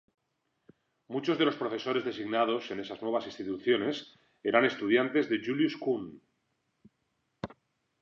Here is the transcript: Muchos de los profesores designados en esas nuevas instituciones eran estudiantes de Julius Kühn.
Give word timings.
Muchos 1.09 1.37
de 1.37 1.45
los 1.45 1.55
profesores 1.57 2.03
designados 2.03 2.71
en 2.71 2.79
esas 2.79 2.99
nuevas 3.03 3.27
instituciones 3.27 4.15
eran 4.41 4.65
estudiantes 4.65 5.29
de 5.29 5.39
Julius 5.45 5.77
Kühn. 5.77 6.19